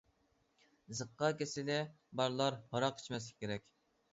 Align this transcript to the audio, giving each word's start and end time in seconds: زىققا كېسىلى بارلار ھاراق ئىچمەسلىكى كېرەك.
زىققا 0.99 1.29
كېسىلى 1.41 1.77
بارلار 2.21 2.59
ھاراق 2.73 3.05
ئىچمەسلىكى 3.05 3.45
كېرەك. 3.45 3.71